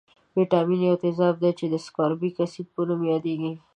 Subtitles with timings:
[0.37, 3.53] ویتامین یو تیزاب دی چې د سکاربیک اسید په نوم یادیږي.